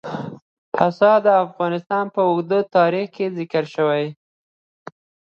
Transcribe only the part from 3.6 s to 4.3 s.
شوی دی.